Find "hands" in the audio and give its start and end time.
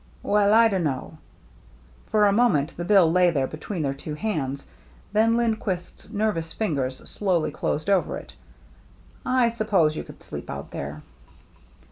4.15-4.65